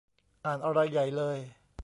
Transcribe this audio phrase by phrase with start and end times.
[0.45, 1.37] อ่านอะไรใหญ่เลย